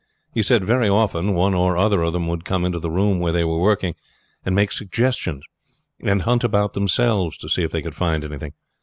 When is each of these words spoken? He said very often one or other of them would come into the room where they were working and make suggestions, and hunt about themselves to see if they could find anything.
He 0.33 0.41
said 0.41 0.63
very 0.63 0.89
often 0.89 1.35
one 1.35 1.53
or 1.53 1.77
other 1.77 2.01
of 2.01 2.11
them 2.11 2.25
would 2.27 2.43
come 2.43 2.65
into 2.65 2.79
the 2.79 2.89
room 2.89 3.19
where 3.19 3.31
they 3.31 3.43
were 3.43 3.59
working 3.59 3.93
and 4.43 4.55
make 4.55 4.71
suggestions, 4.71 5.43
and 6.03 6.23
hunt 6.23 6.43
about 6.43 6.73
themselves 6.73 7.37
to 7.37 7.47
see 7.47 7.61
if 7.61 7.71
they 7.71 7.83
could 7.83 7.93
find 7.93 8.23
anything. 8.23 8.53